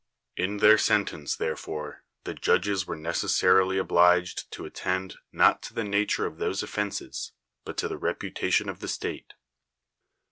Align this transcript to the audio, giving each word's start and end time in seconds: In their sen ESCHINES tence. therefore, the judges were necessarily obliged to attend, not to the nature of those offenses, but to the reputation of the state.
In 0.35 0.57
their 0.57 0.79
sen 0.79 1.05
ESCHINES 1.05 1.35
tence. 1.35 1.37
therefore, 1.37 2.03
the 2.23 2.33
judges 2.33 2.87
were 2.87 2.95
necessarily 2.95 3.77
obliged 3.77 4.49
to 4.53 4.65
attend, 4.65 5.17
not 5.31 5.61
to 5.61 5.75
the 5.75 5.83
nature 5.83 6.25
of 6.25 6.39
those 6.39 6.63
offenses, 6.63 7.33
but 7.65 7.77
to 7.77 7.87
the 7.87 7.99
reputation 7.99 8.67
of 8.67 8.79
the 8.79 8.87
state. 8.87 9.35